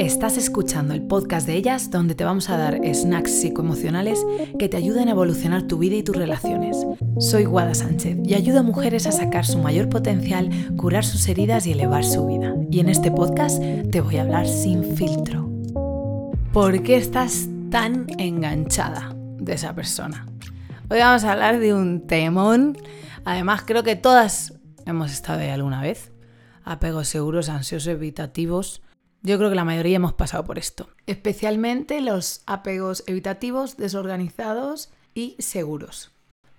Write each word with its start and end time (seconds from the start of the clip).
Estás 0.00 0.38
escuchando 0.38 0.94
el 0.94 1.02
podcast 1.02 1.46
de 1.46 1.56
ellas 1.56 1.90
donde 1.90 2.14
te 2.14 2.24
vamos 2.24 2.48
a 2.48 2.56
dar 2.56 2.80
snacks 2.82 3.32
psicoemocionales 3.32 4.24
que 4.58 4.66
te 4.66 4.78
ayuden 4.78 5.08
a 5.08 5.10
evolucionar 5.10 5.64
tu 5.64 5.76
vida 5.76 5.96
y 5.96 6.02
tus 6.02 6.16
relaciones. 6.16 6.86
Soy 7.18 7.44
Guada 7.44 7.74
Sánchez 7.74 8.16
y 8.24 8.32
ayudo 8.32 8.60
a 8.60 8.62
mujeres 8.62 9.06
a 9.06 9.12
sacar 9.12 9.44
su 9.44 9.58
mayor 9.58 9.90
potencial, 9.90 10.48
curar 10.78 11.04
sus 11.04 11.28
heridas 11.28 11.66
y 11.66 11.72
elevar 11.72 12.02
su 12.02 12.26
vida. 12.26 12.54
Y 12.70 12.80
en 12.80 12.88
este 12.88 13.10
podcast 13.10 13.62
te 13.90 14.00
voy 14.00 14.16
a 14.16 14.22
hablar 14.22 14.48
sin 14.48 14.96
filtro. 14.96 15.50
¿Por 16.54 16.82
qué 16.82 16.96
estás 16.96 17.50
tan 17.70 18.06
enganchada 18.16 19.14
de 19.36 19.52
esa 19.52 19.74
persona? 19.74 20.24
Hoy 20.88 21.00
vamos 21.00 21.24
a 21.24 21.32
hablar 21.32 21.60
de 21.60 21.74
un 21.74 22.06
temón. 22.06 22.78
Además, 23.26 23.64
creo 23.66 23.82
que 23.82 23.96
todas 23.96 24.54
hemos 24.86 25.12
estado 25.12 25.40
ahí 25.40 25.50
alguna 25.50 25.82
vez. 25.82 26.10
Apegos 26.64 27.08
seguros, 27.08 27.50
ansiosos, 27.50 27.88
evitativos 27.88 28.80
yo 29.22 29.36
creo 29.38 29.50
que 29.50 29.56
la 29.56 29.64
mayoría 29.64 29.96
hemos 29.96 30.14
pasado 30.14 30.44
por 30.44 30.58
esto. 30.58 30.88
Especialmente 31.06 32.00
los 32.00 32.42
apegos 32.46 33.04
evitativos, 33.06 33.76
desorganizados 33.76 34.90
y 35.14 35.36
seguros. 35.38 36.10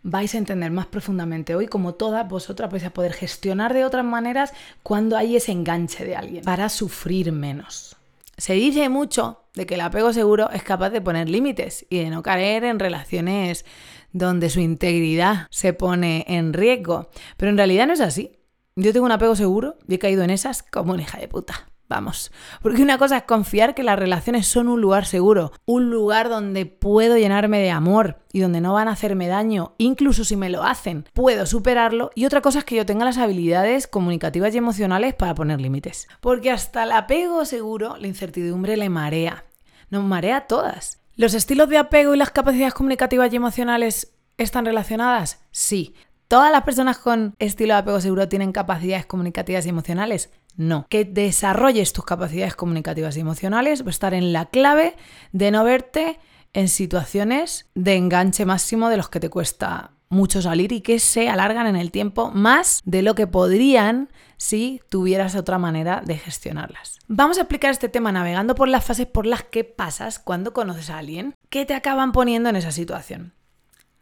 Vais 0.04 0.34
a 0.34 0.40
entender 0.40 0.72
más 0.72 0.88
profundamente 0.88 1.56
hoy 1.56 1.68
cómo 1.68 1.94
todas 1.94 2.28
vosotras 2.28 2.72
vais 2.72 2.84
a 2.86 2.94
poder 2.94 3.14
gestionar 3.14 3.74
de 3.74 3.86
otras 3.86 4.04
maneras 4.04 4.52
cuando 4.82 5.16
hay 5.16 5.36
ese 5.36 5.52
enganche 5.52 6.06
de 6.06 6.16
alguien 6.16 6.44
para 6.44 6.70
sufrir 6.70 7.32
menos. 7.32 7.96
Se 8.38 8.54
dice 8.54 8.90
mucho 8.90 9.44
de 9.54 9.68
que 9.68 9.76
el 9.76 9.82
apego 9.82 10.14
seguro 10.14 10.50
es 10.50 10.64
capaz 10.64 10.90
de 10.90 11.02
poner 11.02 11.30
límites 11.30 11.86
y 11.90 12.00
de 12.00 12.10
no 12.10 12.24
caer 12.24 12.64
en 12.64 12.80
relaciones 12.80 13.66
donde 14.12 14.50
su 14.50 14.60
integridad 14.60 15.48
se 15.52 15.74
pone 15.74 16.26
en 16.28 16.54
riesgo, 16.54 17.10
pero 17.38 17.52
en 17.52 17.58
realidad 17.58 17.86
no 17.86 17.94
es 17.94 18.02
así. 18.02 18.40
Yo 18.76 18.94
tengo 18.94 19.06
un 19.06 19.12
apego 19.12 19.36
seguro 19.36 19.78
y 19.88 19.96
he 19.96 20.00
caído 20.00 20.24
en 20.24 20.32
esas 20.32 20.64
como 20.64 20.94
una 20.94 21.04
hija 21.04 21.20
de 21.20 21.28
puta. 21.28 21.68
Vamos, 21.92 22.32
porque 22.62 22.82
una 22.82 22.98
cosa 22.98 23.18
es 23.18 23.24
confiar 23.24 23.76
que 23.76 23.84
las 23.84 24.00
relaciones 24.00 24.48
son 24.48 24.70
un 24.70 24.80
lugar 24.80 25.06
seguro, 25.06 25.52
un 25.66 25.92
lugar 25.92 26.30
donde 26.30 26.66
puedo 26.66 27.18
llenarme 27.18 27.60
de 27.60 27.70
amor 27.70 28.20
y 28.32 28.40
donde 28.40 28.62
no 28.62 28.72
van 28.72 28.88
a 28.88 28.94
hacerme 28.94 29.28
daño, 29.28 29.76
incluso 29.78 30.24
si 30.24 30.38
me 30.38 30.50
lo 30.50 30.64
hacen, 30.64 31.04
puedo 31.12 31.46
superarlo. 31.46 32.10
Y 32.16 32.26
otra 32.26 32.40
cosa 32.40 32.60
es 32.60 32.64
que 32.64 32.78
yo 32.78 32.86
tenga 32.86 33.04
las 33.04 33.18
habilidades 33.18 33.88
comunicativas 33.88 34.56
y 34.56 34.60
emocionales 34.60 35.16
para 35.16 35.36
poner 35.36 35.60
límites. 35.60 36.08
Porque 36.22 36.50
hasta 36.50 36.84
el 36.84 36.94
apego 36.94 37.44
seguro, 37.44 37.98
la 37.98 38.08
incertidumbre 38.08 38.78
le 38.78 38.88
marea. 38.88 39.44
Nos 39.90 40.06
marea 40.06 40.38
a 40.38 40.48
todas. 40.48 41.02
¿Los 41.18 41.34
estilos 41.34 41.68
de 41.68 41.78
apego 41.78 42.16
y 42.16 42.18
las 42.18 42.32
capacidades 42.32 42.74
comunicativas 42.74 43.34
y 43.34 43.36
emocionales 43.36 44.14
están 44.38 44.64
relacionadas? 44.64 45.42
Sí. 45.52 45.94
¿Todas 46.30 46.54
las 46.54 46.64
personas 46.64 46.98
con 46.98 47.36
estilo 47.40 47.74
de 47.74 47.82
apego 47.82 48.00
seguro 48.00 48.30
tienen 48.30 48.54
capacidades 48.54 49.06
comunicativas 49.06 49.66
y 49.66 49.70
emocionales? 49.70 50.30
No. 50.56 50.86
Que 50.90 51.06
desarrolles 51.06 51.94
tus 51.94 52.06
capacidades 52.06 52.56
comunicativas 52.56 53.18
y 53.18 53.22
emocionales 53.22 53.84
va 53.84 53.88
a 53.88 53.92
estar 53.92 54.14
en 54.14 54.34
la 54.34 54.48
clave 54.48 54.96
de 55.32 55.52
no 55.52 55.64
verte 55.64 56.20
en 56.54 56.68
situaciones 56.68 57.70
de 57.76 57.96
enganche 57.96 58.46
máximo 58.46 58.90
de 58.90 58.98
los 58.98 59.10
que 59.10 59.20
te 59.20 59.30
cuesta 59.30 59.92
mucho 60.12 60.42
salir 60.42 60.74
y 60.74 60.82
que 60.82 61.00
se 61.00 61.30
alargan 61.30 61.68
en 61.68 61.78
el 61.78 61.90
tiempo 61.90 62.32
más 62.32 62.82
de 62.84 63.02
lo 63.02 63.16
que 63.16 63.28
podrían 63.28 64.10
si 64.36 64.82
tuvieras 64.90 65.36
otra 65.36 65.58
manera 65.58 66.02
de 66.06 66.18
gestionarlas. 66.18 67.00
Vamos 67.08 67.38
a 67.38 67.42
explicar 67.42 67.72
este 67.72 67.90
tema 67.90 68.12
navegando 68.12 68.54
por 68.54 68.68
las 68.68 68.84
fases 68.84 69.08
por 69.08 69.26
las 69.26 69.44
que 69.44 69.64
pasas 69.64 70.20
cuando 70.20 70.54
conoces 70.54 70.90
a 70.90 70.98
alguien 70.98 71.34
que 71.50 71.66
te 71.66 71.74
acaban 71.74 72.12
poniendo 72.12 72.50
en 72.50 72.58
esa 72.58 72.72
situación. 72.72 73.34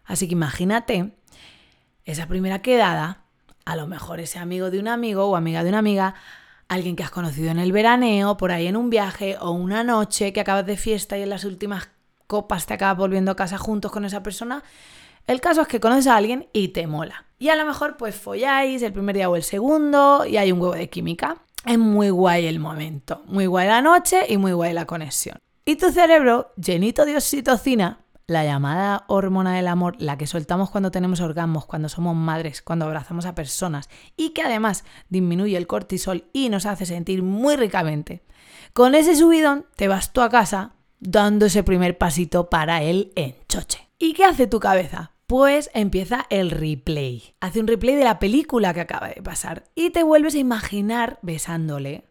Así 0.04 0.28
que 0.28 0.34
imagínate 0.34 1.12
esa 2.06 2.26
primera 2.28 2.64
quedada, 2.64 3.26
a 3.70 3.76
lo 3.76 3.86
mejor 3.86 4.20
ese 4.20 4.40
amigo 4.40 4.72
de 4.72 4.80
un 4.80 4.88
amigo 4.88 5.26
o 5.26 5.36
amiga 5.36 5.64
de 5.64 5.70
una 5.70 5.78
amiga 5.78 6.16
alguien 6.70 6.96
que 6.96 7.04
has 7.04 7.12
conocido 7.12 7.52
en 7.52 7.60
el 7.60 7.72
veraneo, 7.72 8.36
por 8.36 8.52
ahí 8.52 8.66
en 8.66 8.76
un 8.76 8.90
viaje 8.90 9.38
o 9.40 9.52
una 9.52 9.84
noche 9.84 10.34
que 10.34 10.40
acabas 10.40 10.66
de 10.66 10.76
fiesta 10.76 11.18
y 11.18 11.22
en 11.22 11.30
las 11.30 11.44
últimas 11.44 11.90
copas 12.26 12.66
te 12.66 12.74
acabas 12.74 12.98
volviendo 12.98 13.32
a 13.32 13.36
casa 13.36 13.60
juntos 13.60 13.92
con 13.92 14.06
esa 14.06 14.24
persona. 14.24 14.64
El 15.28 15.40
caso 15.40 15.62
es 15.62 15.68
que 15.68 15.80
conoces 15.80 16.08
a 16.08 16.16
alguien 16.16 16.48
y 16.52 16.70
te 16.70 16.88
mola. 16.88 17.26
Y 17.38 17.50
a 17.50 17.56
lo 17.56 17.66
mejor 17.66 17.96
pues 17.96 18.16
folláis 18.16 18.82
el 18.82 18.92
primer 18.92 19.16
día 19.16 19.30
o 19.30 19.36
el 19.36 19.44
segundo 19.44 20.26
y 20.26 20.38
hay 20.38 20.52
un 20.52 20.60
huevo 20.60 20.74
de 20.74 20.90
química. 20.90 21.38
Es 21.64 21.78
muy 21.78 22.10
guay 22.10 22.48
el 22.48 22.60
momento, 22.60 23.22
muy 23.28 23.46
guay 23.46 23.68
la 23.68 23.84
noche 23.84 24.26
y 24.28 24.38
muy 24.38 24.54
guay 24.54 24.74
la 24.74 24.86
conexión. 24.86 25.38
Y 25.64 25.76
tu 25.76 25.92
cerebro, 25.92 26.54
llenito 26.56 27.06
de 27.06 27.16
oxitocina, 27.16 28.00
la 28.30 28.44
llamada 28.44 29.04
hormona 29.08 29.56
del 29.56 29.68
amor, 29.68 29.96
la 30.00 30.18
que 30.18 30.28
soltamos 30.28 30.70
cuando 30.70 30.92
tenemos 30.92 31.22
orgasmos, 31.22 31.66
cuando 31.66 31.90
somos 31.90 32.16
madres, 32.16 32.62
cuando 32.62 32.86
abrazamos 32.86 33.26
a 33.26 33.36
personas 33.36 33.90
y 34.16 34.30
que 34.30 34.44
además 34.44 34.86
disminuye 35.10 35.58
el 35.58 35.68
cortisol 35.68 36.26
y 36.34 36.50
nos 36.50 36.66
hace 36.66 36.86
sentir 36.86 37.24
muy 37.24 37.56
ricamente. 37.56 38.24
Con 38.74 38.96
ese 38.96 39.16
subidón 39.16 39.66
te 39.76 39.88
vas 39.88 40.14
tú 40.14 40.22
a 40.22 40.30
casa 40.30 40.74
dando 41.00 41.46
ese 41.46 41.64
primer 41.64 41.98
pasito 41.98 42.50
para 42.50 42.84
el 42.84 43.12
enchoche. 43.16 43.90
¿Y 43.98 44.14
qué 44.14 44.26
hace 44.26 44.48
tu 44.48 44.60
cabeza? 44.60 45.12
Pues 45.28 45.70
empieza 45.74 46.26
el 46.30 46.52
replay. 46.52 47.36
Hace 47.40 47.60
un 47.60 47.68
replay 47.68 47.96
de 47.96 48.04
la 48.04 48.20
película 48.20 48.74
que 48.74 48.82
acaba 48.82 49.10
de 49.10 49.22
pasar 49.22 49.66
y 49.76 49.92
te 49.92 50.04
vuelves 50.04 50.36
a 50.36 50.40
imaginar 50.40 51.20
besándole, 51.22 52.09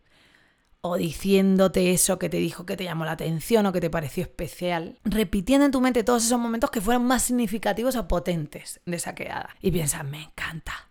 o 0.88 0.96
diciéndote 0.96 1.92
eso 1.92 2.18
que 2.18 2.28
te 2.28 2.38
dijo 2.38 2.66
que 2.66 2.76
te 2.76 2.84
llamó 2.84 3.04
la 3.04 3.12
atención 3.12 3.66
o 3.66 3.72
que 3.72 3.80
te 3.80 3.90
pareció 3.90 4.22
especial, 4.22 4.98
repitiendo 5.04 5.66
en 5.66 5.72
tu 5.72 5.80
mente 5.80 6.04
todos 6.04 6.24
esos 6.24 6.38
momentos 6.38 6.70
que 6.70 6.80
fueron 6.80 7.04
más 7.04 7.22
significativos 7.24 7.96
o 7.96 8.08
potentes 8.08 8.80
de 8.86 8.96
esa 8.96 9.14
quedada. 9.14 9.50
Y 9.60 9.70
piensas, 9.70 10.04
me 10.04 10.22
encanta. 10.22 10.88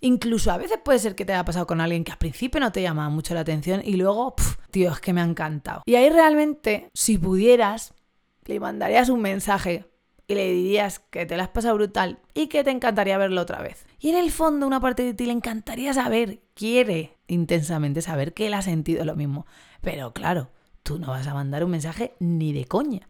Incluso 0.00 0.50
a 0.50 0.58
veces 0.58 0.78
puede 0.84 0.98
ser 0.98 1.14
que 1.14 1.24
te 1.24 1.32
haya 1.32 1.44
pasado 1.44 1.66
con 1.66 1.80
alguien 1.80 2.04
que 2.04 2.12
al 2.12 2.18
principio 2.18 2.60
no 2.60 2.72
te 2.72 2.82
llamaba 2.82 3.08
mucho 3.08 3.34
la 3.34 3.40
atención 3.40 3.80
y 3.84 3.96
luego, 3.96 4.34
tío, 4.70 4.92
es 4.92 5.00
que 5.00 5.12
me 5.12 5.20
ha 5.20 5.24
encantado. 5.24 5.82
Y 5.86 5.94
ahí 5.94 6.10
realmente, 6.10 6.90
si 6.92 7.16
pudieras, 7.16 7.94
le 8.44 8.60
mandarías 8.60 9.08
un 9.08 9.22
mensaje 9.22 9.86
y 10.26 10.34
le 10.34 10.52
dirías 10.52 10.98
que 10.98 11.26
te 11.26 11.36
la 11.36 11.44
has 11.44 11.48
pasado 11.50 11.74
brutal 11.74 12.18
y 12.32 12.48
que 12.48 12.64
te 12.64 12.70
encantaría 12.70 13.18
verlo 13.18 13.40
otra 13.40 13.60
vez. 13.60 13.86
Y 14.00 14.10
en 14.10 14.16
el 14.16 14.30
fondo 14.30 14.66
una 14.66 14.80
parte 14.80 15.02
de 15.02 15.14
ti 15.14 15.26
le 15.26 15.32
encantaría 15.32 15.92
saber, 15.92 16.40
quiere 16.54 17.16
intensamente 17.26 18.02
saber 18.02 18.34
que 18.34 18.46
él 18.46 18.54
ha 18.54 18.62
sentido 18.62 19.04
lo 19.04 19.16
mismo. 19.16 19.46
Pero 19.80 20.12
claro, 20.12 20.50
tú 20.82 20.98
no 20.98 21.08
vas 21.08 21.26
a 21.26 21.34
mandar 21.34 21.64
un 21.64 21.70
mensaje 21.70 22.14
ni 22.18 22.52
de 22.52 22.64
coña. 22.64 23.08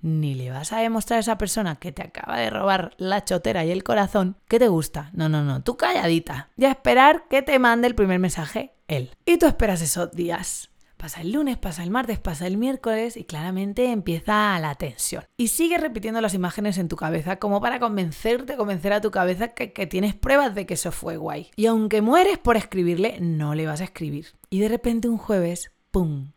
Ni 0.00 0.34
le 0.36 0.50
vas 0.50 0.72
a 0.72 0.78
demostrar 0.78 1.16
a 1.16 1.20
esa 1.20 1.38
persona 1.38 1.76
que 1.76 1.90
te 1.90 2.02
acaba 2.02 2.38
de 2.38 2.50
robar 2.50 2.94
la 2.98 3.24
chotera 3.24 3.64
y 3.64 3.72
el 3.72 3.82
corazón 3.82 4.36
que 4.46 4.60
te 4.60 4.68
gusta. 4.68 5.10
No, 5.12 5.28
no, 5.28 5.42
no, 5.42 5.62
tú 5.62 5.76
calladita. 5.76 6.50
Y 6.56 6.66
a 6.66 6.70
esperar 6.70 7.26
que 7.28 7.42
te 7.42 7.58
mande 7.58 7.88
el 7.88 7.96
primer 7.96 8.20
mensaje 8.20 8.74
él. 8.86 9.10
Y 9.26 9.38
tú 9.38 9.46
esperas 9.46 9.82
esos 9.82 10.12
días 10.12 10.70
Pasa 10.98 11.20
el 11.20 11.30
lunes, 11.30 11.56
pasa 11.56 11.84
el 11.84 11.92
martes, 11.92 12.18
pasa 12.18 12.48
el 12.48 12.56
miércoles 12.56 13.16
y 13.16 13.22
claramente 13.22 13.92
empieza 13.92 14.58
la 14.58 14.74
tensión. 14.74 15.22
Y 15.36 15.48
sigue 15.48 15.78
repitiendo 15.78 16.20
las 16.20 16.34
imágenes 16.34 16.76
en 16.76 16.88
tu 16.88 16.96
cabeza 16.96 17.36
como 17.36 17.60
para 17.60 17.78
convencerte, 17.78 18.56
convencer 18.56 18.92
a 18.92 19.00
tu 19.00 19.12
cabeza 19.12 19.54
que, 19.54 19.86
tienes 19.86 20.16
pruebas 20.16 20.56
de 20.56 20.66
que 20.66 20.74
eso 20.74 20.90
fue 20.90 21.16
guay. 21.16 21.52
Y 21.54 21.66
aunque 21.66 22.02
mueres 22.02 22.38
por 22.38 22.56
escribirle, 22.56 23.18
no 23.20 23.54
le 23.54 23.66
vas 23.66 23.80
a 23.80 23.84
escribir. 23.84 24.26
Y 24.50 24.58
de 24.58 24.68
repente 24.68 25.08
un 25.08 25.18
jueves, 25.18 25.70
¡pum!, 25.92 26.32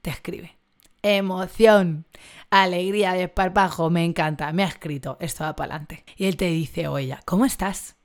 te 0.00 0.10
escribe. 0.10 0.58
Emoción, 1.02 2.06
alegría, 2.50 3.14
desparpajo, 3.14 3.90
me 3.90 4.04
encanta, 4.04 4.52
me 4.52 4.62
ha 4.62 4.68
escrito, 4.68 5.16
esto 5.18 5.42
va 5.42 5.56
para 5.56 5.74
adelante. 5.74 6.04
Y 6.16 6.26
él 6.26 6.36
te 6.36 6.46
dice, 6.46 6.86
oye, 6.86 7.18
¿cómo 7.24 7.46
estás? 7.46 7.96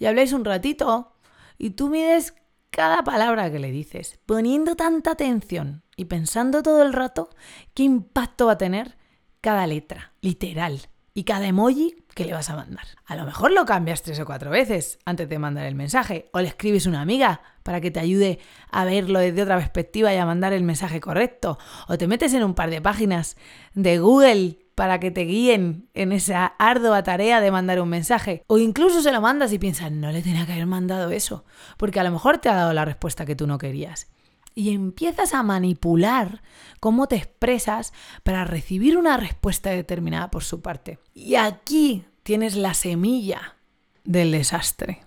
Y 0.00 0.06
habláis 0.06 0.32
un 0.32 0.44
ratito 0.44 1.14
y 1.58 1.70
tú 1.70 1.90
mides 1.90 2.34
cada 2.74 3.04
palabra 3.04 3.52
que 3.52 3.60
le 3.60 3.70
dices, 3.70 4.18
poniendo 4.26 4.74
tanta 4.74 5.12
atención 5.12 5.84
y 5.96 6.06
pensando 6.06 6.60
todo 6.60 6.82
el 6.82 6.92
rato 6.92 7.30
qué 7.72 7.84
impacto 7.84 8.46
va 8.46 8.52
a 8.52 8.58
tener 8.58 8.96
cada 9.40 9.68
letra, 9.68 10.12
literal, 10.20 10.80
y 11.14 11.22
cada 11.22 11.46
emoji 11.46 11.94
que 12.16 12.24
le 12.24 12.32
vas 12.32 12.50
a 12.50 12.56
mandar. 12.56 12.84
A 13.06 13.14
lo 13.14 13.24
mejor 13.24 13.52
lo 13.52 13.64
cambias 13.64 14.02
tres 14.02 14.18
o 14.18 14.26
cuatro 14.26 14.50
veces 14.50 14.98
antes 15.04 15.28
de 15.28 15.38
mandar 15.38 15.66
el 15.66 15.76
mensaje, 15.76 16.28
o 16.32 16.40
le 16.40 16.48
escribes 16.48 16.86
a 16.86 16.88
una 16.88 17.02
amiga 17.02 17.42
para 17.62 17.80
que 17.80 17.92
te 17.92 18.00
ayude 18.00 18.40
a 18.72 18.84
verlo 18.84 19.20
desde 19.20 19.42
otra 19.42 19.56
perspectiva 19.56 20.12
y 20.12 20.16
a 20.16 20.26
mandar 20.26 20.52
el 20.52 20.64
mensaje 20.64 21.00
correcto, 21.00 21.58
o 21.86 21.96
te 21.96 22.08
metes 22.08 22.34
en 22.34 22.42
un 22.42 22.54
par 22.54 22.70
de 22.70 22.82
páginas 22.82 23.36
de 23.74 24.00
Google 24.00 24.58
para 24.74 25.00
que 25.00 25.10
te 25.10 25.22
guíen 25.22 25.88
en 25.94 26.12
esa 26.12 26.46
ardua 26.58 27.02
tarea 27.02 27.40
de 27.40 27.50
mandar 27.50 27.80
un 27.80 27.88
mensaje. 27.88 28.42
O 28.46 28.58
incluso 28.58 29.02
se 29.02 29.12
lo 29.12 29.20
mandas 29.20 29.52
y 29.52 29.58
piensas, 29.58 29.92
no 29.92 30.10
le 30.10 30.22
tenía 30.22 30.46
que 30.46 30.52
haber 30.52 30.66
mandado 30.66 31.10
eso, 31.10 31.44
porque 31.76 32.00
a 32.00 32.04
lo 32.04 32.10
mejor 32.10 32.38
te 32.38 32.48
ha 32.48 32.54
dado 32.54 32.72
la 32.72 32.84
respuesta 32.84 33.26
que 33.26 33.36
tú 33.36 33.46
no 33.46 33.58
querías. 33.58 34.08
Y 34.56 34.72
empiezas 34.72 35.34
a 35.34 35.42
manipular 35.42 36.42
cómo 36.80 37.08
te 37.08 37.16
expresas 37.16 37.92
para 38.22 38.44
recibir 38.44 38.96
una 38.96 39.16
respuesta 39.16 39.70
determinada 39.70 40.30
por 40.30 40.44
su 40.44 40.60
parte. 40.60 40.98
Y 41.12 41.34
aquí 41.34 42.04
tienes 42.22 42.54
la 42.56 42.74
semilla 42.74 43.56
del 44.04 44.30
desastre. 44.30 45.02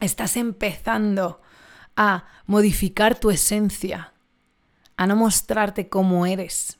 Estás 0.00 0.36
empezando 0.36 1.40
a 1.94 2.24
modificar 2.46 3.18
tu 3.18 3.30
esencia, 3.30 4.12
a 4.96 5.06
no 5.06 5.14
mostrarte 5.14 5.88
como 5.88 6.26
eres, 6.26 6.78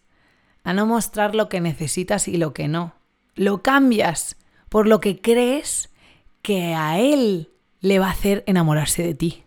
a 0.65 0.73
no 0.73 0.87
mostrar 0.87 1.35
lo 1.35 1.49
que 1.49 1.61
necesitas 1.61 2.29
y 2.29 2.37
lo 2.37 2.53
que 2.53 2.69
no. 2.69 2.95
Lo 3.35 3.63
cambias 3.63 4.37
por 4.69 4.87
lo 4.87 5.01
que 5.01 5.21
crees 5.21 5.91
que 6.43 6.75
a 6.75 6.99
él 6.99 7.51
le 7.81 7.99
va 7.99 8.09
a 8.09 8.13
hacer 8.13 8.45
enamorarse 8.47 9.03
de 9.03 9.15
ti. 9.15 9.45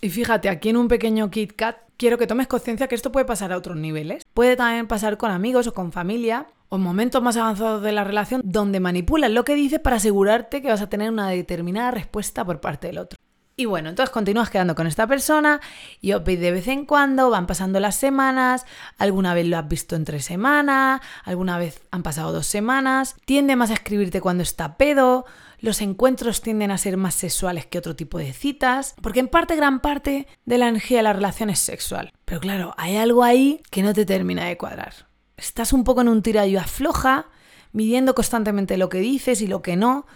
Y 0.00 0.10
fíjate, 0.10 0.48
aquí 0.48 0.70
en 0.70 0.76
un 0.76 0.88
pequeño 0.88 1.30
Kit 1.30 1.52
Kat 1.52 1.76
quiero 1.96 2.16
que 2.16 2.26
tomes 2.26 2.46
conciencia 2.46 2.88
que 2.88 2.94
esto 2.94 3.12
puede 3.12 3.26
pasar 3.26 3.52
a 3.52 3.58
otros 3.58 3.76
niveles. 3.76 4.24
Puede 4.32 4.56
también 4.56 4.86
pasar 4.86 5.18
con 5.18 5.30
amigos 5.30 5.66
o 5.66 5.74
con 5.74 5.92
familia 5.92 6.46
o 6.70 6.76
en 6.76 6.82
momentos 6.82 7.22
más 7.22 7.36
avanzados 7.36 7.82
de 7.82 7.92
la 7.92 8.04
relación 8.04 8.40
donde 8.44 8.80
manipulas 8.80 9.30
lo 9.30 9.44
que 9.44 9.54
dices 9.54 9.80
para 9.80 9.96
asegurarte 9.96 10.62
que 10.62 10.68
vas 10.68 10.80
a 10.80 10.88
tener 10.88 11.10
una 11.10 11.28
determinada 11.28 11.90
respuesta 11.90 12.44
por 12.44 12.60
parte 12.60 12.86
del 12.86 12.98
otro. 12.98 13.19
Y 13.60 13.66
bueno, 13.66 13.90
entonces 13.90 14.10
continúas 14.10 14.48
quedando 14.48 14.74
con 14.74 14.86
esta 14.86 15.06
persona 15.06 15.60
y 16.00 16.12
os 16.14 16.24
de 16.24 16.50
vez 16.50 16.66
en 16.66 16.86
cuando, 16.86 17.28
van 17.28 17.46
pasando 17.46 17.78
las 17.78 17.94
semanas, 17.94 18.64
alguna 18.96 19.34
vez 19.34 19.46
lo 19.46 19.58
has 19.58 19.68
visto 19.68 19.96
en 19.96 20.06
tres 20.06 20.24
semanas, 20.24 21.02
alguna 21.24 21.58
vez 21.58 21.82
han 21.90 22.02
pasado 22.02 22.32
dos 22.32 22.46
semanas, 22.46 23.16
tiende 23.26 23.56
más 23.56 23.68
a 23.70 23.74
escribirte 23.74 24.22
cuando 24.22 24.42
está 24.42 24.78
pedo, 24.78 25.26
los 25.58 25.82
encuentros 25.82 26.40
tienden 26.40 26.70
a 26.70 26.78
ser 26.78 26.96
más 26.96 27.14
sexuales 27.14 27.66
que 27.66 27.76
otro 27.76 27.94
tipo 27.94 28.16
de 28.16 28.32
citas, 28.32 28.94
porque 29.02 29.20
en 29.20 29.28
parte, 29.28 29.56
gran 29.56 29.80
parte 29.80 30.26
de 30.46 30.56
la 30.56 30.68
energía 30.68 30.96
de 30.96 31.02
la 31.02 31.12
relación 31.12 31.50
es 31.50 31.58
sexual. 31.58 32.14
Pero 32.24 32.40
claro, 32.40 32.72
hay 32.78 32.96
algo 32.96 33.24
ahí 33.24 33.60
que 33.70 33.82
no 33.82 33.92
te 33.92 34.06
termina 34.06 34.46
de 34.46 34.56
cuadrar. 34.56 35.06
Estás 35.36 35.74
un 35.74 35.84
poco 35.84 36.00
en 36.00 36.08
un 36.08 36.22
tirayo 36.22 36.60
afloja, 36.60 37.26
midiendo 37.72 38.14
constantemente 38.14 38.78
lo 38.78 38.88
que 38.88 39.00
dices 39.00 39.42
y 39.42 39.46
lo 39.46 39.60
que 39.60 39.76
no, 39.76 40.06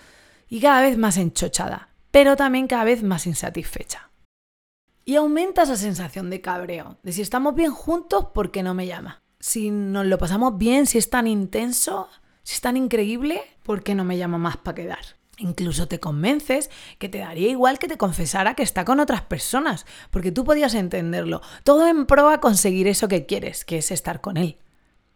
y 0.48 0.60
cada 0.60 0.80
vez 0.80 0.96
más 0.96 1.18
enchochada 1.18 1.90
pero 2.14 2.36
también 2.36 2.68
cada 2.68 2.84
vez 2.84 3.02
más 3.02 3.26
insatisfecha. 3.26 4.08
Y 5.04 5.16
aumenta 5.16 5.64
esa 5.64 5.74
sensación 5.74 6.30
de 6.30 6.40
cabreo, 6.40 6.96
de 7.02 7.10
si 7.10 7.22
estamos 7.22 7.56
bien 7.56 7.72
juntos, 7.72 8.26
¿por 8.32 8.52
qué 8.52 8.62
no 8.62 8.72
me 8.72 8.86
llama? 8.86 9.24
Si 9.40 9.72
nos 9.72 10.06
lo 10.06 10.16
pasamos 10.16 10.56
bien, 10.56 10.86
si 10.86 10.96
es 10.96 11.10
tan 11.10 11.26
intenso, 11.26 12.08
si 12.44 12.54
es 12.54 12.60
tan 12.60 12.76
increíble, 12.76 13.42
¿por 13.64 13.82
qué 13.82 13.96
no 13.96 14.04
me 14.04 14.16
llama 14.16 14.38
más 14.38 14.56
para 14.58 14.76
quedar? 14.76 15.04
Incluso 15.38 15.88
te 15.88 15.98
convences 15.98 16.70
que 17.00 17.08
te 17.08 17.18
daría 17.18 17.48
igual 17.48 17.80
que 17.80 17.88
te 17.88 17.98
confesara 17.98 18.54
que 18.54 18.62
está 18.62 18.84
con 18.84 19.00
otras 19.00 19.22
personas, 19.22 19.84
porque 20.12 20.30
tú 20.30 20.44
podías 20.44 20.74
entenderlo. 20.74 21.42
Todo 21.64 21.88
en 21.88 22.06
pro 22.06 22.28
a 22.28 22.40
conseguir 22.40 22.86
eso 22.86 23.08
que 23.08 23.26
quieres, 23.26 23.64
que 23.64 23.78
es 23.78 23.90
estar 23.90 24.20
con 24.20 24.36
él 24.36 24.56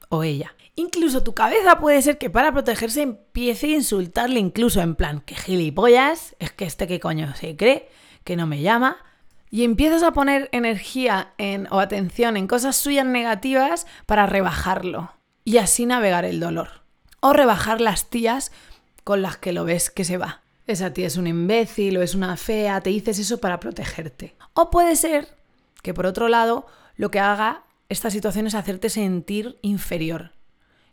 o 0.09 0.23
ella. 0.23 0.55
Incluso 0.77 1.23
tu 1.23 1.35
cabeza 1.35 1.81
puede 1.81 2.01
ser 2.03 2.19
que 2.19 2.31
para 2.31 2.53
protegerse 2.53 3.03
empiece 3.03 3.67
a 3.67 3.77
insultarle 3.77 4.39
incluso 4.39 4.81
en 4.81 4.95
plan, 4.95 5.21
que 5.21 5.35
gilipollas, 5.35 6.37
es 6.39 6.53
que 6.53 6.65
este 6.67 6.87
que 6.87 7.01
coño 7.01 7.35
se 7.35 7.57
cree, 7.57 7.89
que 8.25 8.37
no 8.37 8.47
me 8.47 8.61
llama. 8.61 8.99
Y 9.51 9.65
empiezas 9.65 10.03
a 10.03 10.13
poner 10.13 10.49
energía 10.53 11.33
en, 11.39 11.67
o 11.71 11.81
atención 11.81 12.37
en 12.37 12.47
cosas 12.47 12.77
suyas 12.77 13.07
negativas 13.07 13.87
para 14.07 14.27
rebajarlo 14.27 15.11
y 15.45 15.57
así 15.57 15.87
navegar 15.87 16.25
el 16.25 16.39
dolor. 16.39 16.83
O 17.21 17.33
rebajar 17.33 17.81
las 17.81 18.09
tías 18.09 18.53
con 19.03 19.23
las 19.23 19.37
que 19.37 19.53
lo 19.53 19.65
ves 19.65 19.91
que 19.91 20.05
se 20.05 20.19
va. 20.19 20.43
Esa 20.69 20.93
tía 20.93 21.07
es 21.07 21.17
un 21.17 21.27
imbécil 21.27 21.97
o 21.97 22.03
es 22.03 22.15
una 22.15 22.37
fea, 22.37 22.83
te 22.83 22.91
dices 22.91 23.19
eso 23.19 23.39
para 23.39 23.59
protegerte. 23.59 24.37
O 24.53 24.71
puede 24.71 24.95
ser 24.97 25.27
que 25.83 25.95
por 25.95 26.05
otro 26.05 26.29
lado 26.29 26.67
lo 26.97 27.11
que 27.11 27.19
haga 27.19 27.63
esta 27.89 28.11
situación 28.11 28.47
es 28.47 28.55
hacerte 28.55 28.91
sentir 28.91 29.59
inferior, 29.63 30.33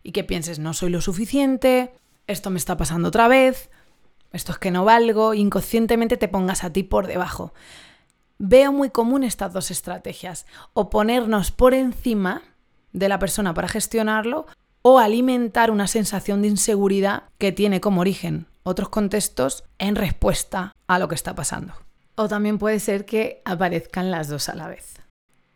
y 0.03 0.11
que 0.11 0.23
pienses, 0.23 0.59
no 0.59 0.73
soy 0.73 0.89
lo 0.89 1.01
suficiente, 1.01 1.93
esto 2.27 2.49
me 2.49 2.57
está 2.57 2.77
pasando 2.77 3.09
otra 3.09 3.27
vez, 3.27 3.69
esto 4.31 4.51
es 4.51 4.57
que 4.57 4.71
no 4.71 4.85
valgo, 4.85 5.33
inconscientemente 5.33 6.17
te 6.17 6.27
pongas 6.27 6.63
a 6.63 6.71
ti 6.71 6.83
por 6.83 7.07
debajo. 7.07 7.53
Veo 8.37 8.71
muy 8.71 8.89
común 8.89 9.23
estas 9.23 9.53
dos 9.53 9.71
estrategias, 9.71 10.45
o 10.73 10.89
ponernos 10.89 11.51
por 11.51 11.73
encima 11.73 12.43
de 12.93 13.09
la 13.09 13.19
persona 13.19 13.53
para 13.53 13.67
gestionarlo, 13.67 14.45
o 14.81 14.99
alimentar 14.99 15.71
una 15.71 15.87
sensación 15.87 16.41
de 16.41 16.49
inseguridad 16.49 17.23
que 17.37 17.51
tiene 17.51 17.81
como 17.81 18.01
origen 18.01 18.45
otros 18.63 18.89
contextos 18.89 19.63
en 19.79 19.95
respuesta 19.95 20.75
a 20.87 20.99
lo 20.99 21.07
que 21.07 21.15
está 21.15 21.33
pasando. 21.35 21.73
O 22.15 22.27
también 22.27 22.57
puede 22.57 22.79
ser 22.79 23.05
que 23.05 23.41
aparezcan 23.45 24.11
las 24.11 24.27
dos 24.27 24.49
a 24.49 24.55
la 24.55 24.67
vez. 24.67 25.04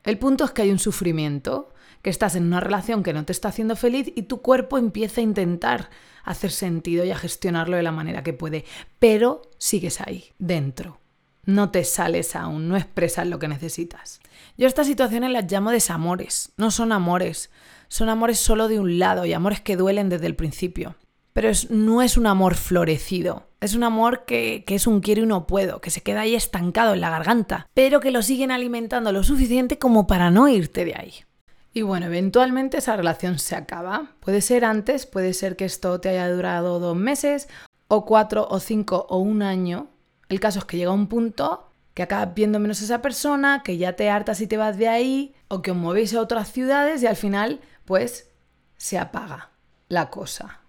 El 0.04 0.18
punto 0.18 0.46
es 0.46 0.52
que 0.52 0.62
hay 0.64 0.72
un 0.72 0.80
sufrimiento 0.80 1.74
que 2.02 2.10
estás 2.10 2.36
en 2.36 2.46
una 2.46 2.60
relación 2.60 3.04
que 3.04 3.14
no 3.14 3.26
te 3.26 3.34
está 3.34 3.50
haciendo 3.50 3.76
feliz 3.76 4.12
y 4.16 4.24
tu 4.24 4.42
cuerpo 4.42 4.78
empieza 4.78 5.22
a 5.22 5.24
intentar 5.24 5.90
hacer 6.24 6.52
sentido 6.52 7.04
y 7.04 7.12
a 7.12 7.18
gestionarlo 7.18 7.76
de 7.78 7.84
la 7.84 7.92
manera 7.92 8.24
que 8.24 8.34
puede, 8.34 8.66
pero 9.00 9.42
sigues 9.58 10.00
ahí, 10.02 10.32
dentro. 10.38 11.00
No 11.46 11.72
te 11.72 11.84
sales 11.84 12.36
aún, 12.36 12.70
no 12.70 12.78
expresas 12.78 13.28
lo 13.28 13.40
que 13.40 13.48
necesitas. 13.48 14.20
Yo 14.58 14.68
estas 14.68 14.88
situaciones 14.88 15.32
las 15.32 15.52
llamo 15.52 15.72
desamores, 15.72 16.52
no 16.58 16.70
son 16.70 16.92
amores, 16.92 17.50
son 17.88 18.10
amores 18.10 18.40
solo 18.40 18.68
de 18.68 18.80
un 18.80 19.00
lado 19.00 19.26
y 19.26 19.34
amores 19.34 19.60
que 19.60 19.76
duelen 19.76 20.10
desde 20.10 20.28
el 20.28 20.36
principio. 20.36 20.96
Pero 21.34 21.50
no 21.70 22.02
es 22.02 22.18
un 22.18 22.28
amor 22.28 22.56
florecido, 22.56 23.49
es 23.62 23.76
un 23.76 23.84
amor 23.84 24.26
que, 24.26 24.64
es 24.68 24.88
un 24.88 25.02
quiero 25.02 25.24
y 25.24 25.26
no 25.26 25.46
puedo, 25.46 25.82
que 25.82 25.90
se 25.90 26.02
queda 26.02 26.22
ahí 26.22 26.36
estancado 26.36 26.94
en 26.94 27.02
la 27.02 27.10
garganta, 27.10 27.68
pero 27.74 28.00
que 28.00 28.12
lo 28.12 28.22
siguen 28.22 28.52
alimentando 28.52 29.12
lo 29.12 29.24
suficiente 29.24 29.78
como 29.78 30.08
para 30.08 30.32
no 30.32 30.48
irte 30.48 30.86
de 30.86 30.96
ahí. 30.96 31.14
Y 31.74 31.82
bueno, 31.82 32.08
eventualmente 32.08 32.78
esa 32.78 32.96
relación 32.96 33.38
se 33.38 33.56
acaba. 33.56 34.16
Puede 34.22 34.42
ser 34.42 34.66
antes, 34.66 35.06
puede 35.06 35.34
ser 35.34 35.56
que 35.56 35.66
esto 35.66 36.00
te 36.00 36.10
haya 36.10 36.30
durado 36.30 36.80
dos 36.80 36.96
meses, 36.96 37.48
o 37.88 38.06
cuatro, 38.06 38.48
o 38.50 38.60
cinco, 38.60 39.06
o 39.10 39.18
un 39.18 39.42
año. 39.42 39.88
El 40.30 40.40
caso 40.40 40.60
es 40.60 40.66
que 40.66 40.78
llega 40.78 40.92
un 40.92 41.08
punto 41.08 41.70
que 41.94 42.04
acabas 42.04 42.34
viendo 42.34 42.60
menos 42.60 42.82
a 42.82 42.86
esa 42.86 43.02
persona, 43.02 43.62
que 43.64 43.78
ya 43.78 43.94
te 43.94 44.10
hartas 44.10 44.42
y 44.42 44.48
te 44.48 44.58
vas 44.58 44.78
de 44.78 44.88
ahí, 44.88 45.36
o 45.48 45.62
que 45.62 45.72
os 45.72 45.78
movéis 45.78 46.14
a 46.14 46.22
otras 46.22 46.52
ciudades 46.52 47.04
y 47.04 47.08
al 47.08 47.18
final, 47.18 47.60
pues, 47.86 48.32
se 48.78 48.98
apaga 48.98 49.52
la 49.90 50.10
cosa. 50.10 50.62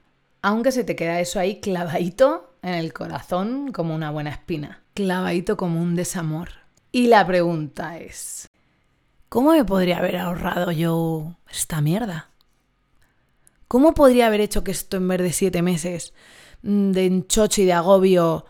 Aunque 0.42 0.72
se 0.72 0.84
te 0.84 0.96
queda 0.96 1.20
eso 1.20 1.38
ahí 1.38 1.60
clavadito 1.60 2.49
en 2.62 2.74
el 2.74 2.92
corazón 2.92 3.72
como 3.72 3.94
una 3.94 4.10
buena 4.10 4.30
espina, 4.30 4.82
clavadito 4.94 5.56
como 5.56 5.80
un 5.80 5.94
desamor. 5.94 6.50
Y 6.92 7.06
la 7.06 7.26
pregunta 7.26 7.98
es, 7.98 8.50
¿Cómo 9.30 9.52
me 9.52 9.64
podría 9.64 9.98
haber 9.98 10.16
ahorrado 10.16 10.72
yo 10.72 11.36
esta 11.48 11.80
mierda? 11.80 12.30
¿Cómo 13.68 13.94
podría 13.94 14.26
haber 14.26 14.40
hecho 14.40 14.64
que 14.64 14.72
esto 14.72 14.96
en 14.96 15.06
vez 15.06 15.20
de 15.20 15.32
siete 15.32 15.62
meses 15.62 16.12
mm, 16.62 16.90
de 16.90 17.06
enchocho 17.06 17.62
y 17.62 17.64
de 17.64 17.72
agobio 17.72 18.44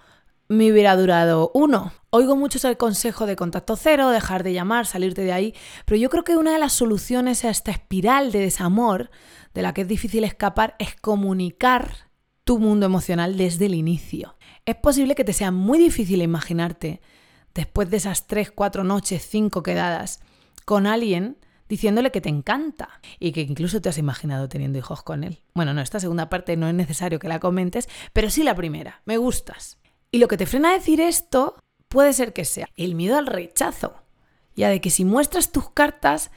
me 0.49 0.73
hubiera 0.73 0.97
durado 0.97 1.51
uno? 1.53 1.93
Oigo 2.09 2.35
mucho 2.35 2.67
el 2.67 2.79
consejo 2.79 3.27
de 3.27 3.37
contacto 3.37 3.77
cero, 3.77 4.09
dejar 4.09 4.43
de 4.43 4.55
llamar, 4.55 4.87
salirte 4.87 5.21
de 5.21 5.35
ahí, 5.35 5.55
pero 5.85 6.01
yo 6.01 6.09
creo 6.09 6.25
que 6.25 6.39
una 6.39 6.55
de 6.55 6.59
las 6.59 6.73
soluciones 6.73 7.45
a 7.45 7.51
esta 7.51 7.73
espiral 7.73 8.33
de 8.33 8.39
desamor 8.39 9.11
de 9.53 9.61
la 9.61 9.75
que 9.75 9.83
es 9.83 9.89
difícil 9.89 10.25
escapar 10.25 10.77
es 10.79 10.97
comunicar 10.97 12.10
tu 12.51 12.59
mundo 12.59 12.85
emocional 12.85 13.37
desde 13.37 13.67
el 13.67 13.77
inicio. 13.77 14.37
Es 14.67 14.75
posible 14.75 15.15
que 15.15 15.23
te 15.23 15.33
sea 15.33 15.53
muy 15.53 15.79
difícil 15.79 16.21
imaginarte, 16.21 17.01
después 17.55 17.89
de 17.91 17.99
esas 17.99 18.27
tres, 18.27 18.51
cuatro 18.51 18.83
noches, 18.83 19.25
cinco 19.25 19.63
quedadas, 19.63 20.19
con 20.65 20.89
alguien 20.89 21.37
diciéndole 21.69 22.11
que 22.11 22.21
te 22.21 22.29
encanta 22.29 23.01
y 23.21 23.31
que 23.31 23.43
incluso 23.43 23.81
te 23.81 23.89
has 23.89 23.99
imaginado 23.99 24.49
teniendo 24.49 24.79
hijos 24.79 25.05
con 25.05 25.23
él. 25.23 25.39
Bueno, 25.55 25.75
no, 25.75 25.81
esta 25.81 26.01
segunda 26.01 26.29
parte 26.29 26.57
no 26.57 26.67
es 26.67 26.75
necesario 26.75 27.21
que 27.21 27.29
la 27.29 27.39
comentes, 27.39 27.89
pero 28.13 28.31
sí 28.31 28.43
la 28.43 28.57
primera, 28.57 29.01
me 29.05 29.17
gustas. 29.17 29.79
Y 30.11 30.19
lo 30.19 30.27
que 30.27 30.37
te 30.37 30.47
frena 30.47 30.71
a 30.71 30.75
decir 30.75 31.01
esto 31.01 31.55
puede 31.87 32.13
ser 32.13 32.33
que 32.33 32.45
sea 32.45 32.67
el 32.75 32.97
miedo 32.97 33.17
al 33.17 33.29
rechazo, 33.29 34.03
ya 34.57 34.71
de 34.71 34.81
que 34.81 34.91
si 34.91 35.05
muestras 35.05 35.53
tus 35.53 35.71
cartas 35.71 36.33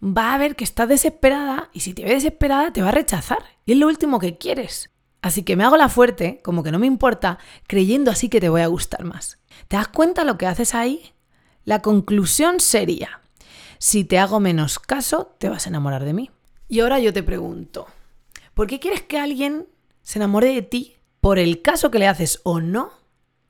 va 0.00 0.32
a 0.32 0.38
ver 0.38 0.54
que 0.54 0.62
estás 0.62 0.88
desesperada 0.88 1.70
y 1.72 1.80
si 1.80 1.92
te 1.92 2.04
ve 2.04 2.10
desesperada 2.10 2.72
te 2.72 2.82
va 2.82 2.90
a 2.90 2.92
rechazar 2.92 3.42
y 3.64 3.72
es 3.72 3.78
lo 3.78 3.88
último 3.88 4.20
que 4.20 4.38
quieres. 4.38 4.90
Así 5.26 5.42
que 5.42 5.56
me 5.56 5.64
hago 5.64 5.76
la 5.76 5.88
fuerte, 5.88 6.38
como 6.44 6.62
que 6.62 6.70
no 6.70 6.78
me 6.78 6.86
importa, 6.86 7.40
creyendo 7.66 8.12
así 8.12 8.28
que 8.28 8.38
te 8.38 8.48
voy 8.48 8.60
a 8.60 8.68
gustar 8.68 9.02
más. 9.02 9.40
¿Te 9.66 9.76
das 9.76 9.88
cuenta 9.88 10.22
lo 10.22 10.38
que 10.38 10.46
haces 10.46 10.72
ahí? 10.72 11.14
La 11.64 11.82
conclusión 11.82 12.60
sería, 12.60 13.22
si 13.78 14.04
te 14.04 14.20
hago 14.20 14.38
menos 14.38 14.78
caso, 14.78 15.34
te 15.38 15.48
vas 15.48 15.66
a 15.66 15.70
enamorar 15.70 16.04
de 16.04 16.12
mí. 16.12 16.30
Y 16.68 16.78
ahora 16.78 17.00
yo 17.00 17.12
te 17.12 17.24
pregunto, 17.24 17.88
¿por 18.54 18.68
qué 18.68 18.78
quieres 18.78 19.02
que 19.02 19.18
alguien 19.18 19.66
se 20.00 20.20
enamore 20.20 20.54
de 20.54 20.62
ti 20.62 20.94
por 21.20 21.40
el 21.40 21.60
caso 21.60 21.90
que 21.90 21.98
le 21.98 22.06
haces 22.06 22.40
o 22.44 22.60
no, 22.60 22.92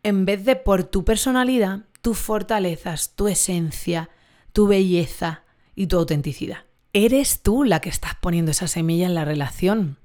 en 0.02 0.24
vez 0.24 0.46
de 0.46 0.56
por 0.56 0.82
tu 0.82 1.04
personalidad, 1.04 1.80
tus 2.00 2.16
fortalezas, 2.16 3.14
tu 3.16 3.28
esencia, 3.28 4.08
tu 4.54 4.66
belleza 4.66 5.42
y 5.74 5.88
tu 5.88 5.98
autenticidad? 5.98 6.60
Eres 6.94 7.42
tú 7.42 7.64
la 7.64 7.80
que 7.80 7.90
estás 7.90 8.14
poniendo 8.14 8.52
esa 8.52 8.66
semilla 8.66 9.04
en 9.04 9.14
la 9.14 9.26
relación 9.26 9.98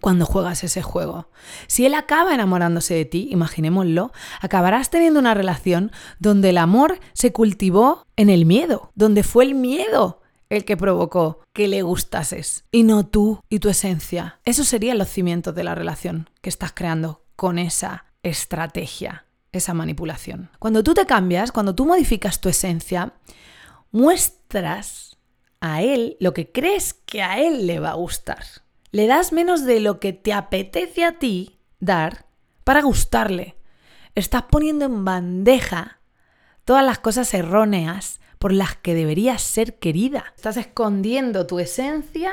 cuando 0.00 0.26
juegas 0.26 0.64
ese 0.64 0.82
juego. 0.82 1.28
Si 1.66 1.86
él 1.86 1.94
acaba 1.94 2.34
enamorándose 2.34 2.94
de 2.94 3.04
ti, 3.04 3.28
imaginémoslo, 3.30 4.12
acabarás 4.40 4.90
teniendo 4.90 5.20
una 5.20 5.34
relación 5.34 5.92
donde 6.18 6.50
el 6.50 6.58
amor 6.58 6.98
se 7.12 7.32
cultivó 7.32 8.06
en 8.16 8.30
el 8.30 8.46
miedo, 8.46 8.90
donde 8.94 9.22
fue 9.22 9.44
el 9.44 9.54
miedo 9.54 10.22
el 10.48 10.64
que 10.64 10.76
provocó 10.76 11.40
que 11.52 11.68
le 11.68 11.82
gustases 11.82 12.64
y 12.70 12.84
no 12.84 13.06
tú 13.06 13.40
y 13.48 13.58
tu 13.58 13.68
esencia. 13.68 14.40
Eso 14.44 14.64
serían 14.64 14.98
los 14.98 15.08
cimientos 15.08 15.54
de 15.54 15.64
la 15.64 15.74
relación 15.74 16.30
que 16.40 16.50
estás 16.50 16.72
creando 16.72 17.24
con 17.34 17.58
esa 17.58 18.06
estrategia, 18.22 19.26
esa 19.52 19.74
manipulación. 19.74 20.50
Cuando 20.58 20.82
tú 20.82 20.94
te 20.94 21.06
cambias, 21.06 21.52
cuando 21.52 21.74
tú 21.74 21.86
modificas 21.86 22.40
tu 22.40 22.48
esencia, 22.48 23.14
muestras 23.90 25.18
a 25.60 25.82
él 25.82 26.16
lo 26.20 26.32
que 26.32 26.52
crees 26.52 26.94
que 26.94 27.22
a 27.22 27.40
él 27.40 27.66
le 27.66 27.80
va 27.80 27.90
a 27.90 27.94
gustar 27.94 28.44
le 28.96 29.06
das 29.06 29.30
menos 29.30 29.66
de 29.66 29.78
lo 29.78 30.00
que 30.00 30.14
te 30.14 30.32
apetece 30.32 31.04
a 31.04 31.18
ti 31.18 31.58
dar 31.80 32.24
para 32.64 32.80
gustarle. 32.80 33.54
Estás 34.14 34.44
poniendo 34.44 34.86
en 34.86 35.04
bandeja 35.04 35.98
todas 36.64 36.82
las 36.82 36.98
cosas 36.98 37.34
erróneas 37.34 38.20
por 38.38 38.54
las 38.54 38.74
que 38.74 38.94
deberías 38.94 39.42
ser 39.42 39.78
querida. 39.78 40.32
Estás 40.34 40.56
escondiendo 40.56 41.46
tu 41.46 41.58
esencia 41.58 42.32